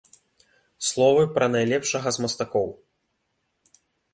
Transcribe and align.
Словы 0.87 1.23
пра 1.35 1.45
найлепшага 1.55 2.09
з 2.17 2.25
мастакоў. 2.25 2.67